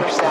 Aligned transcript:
100%. 0.00 0.29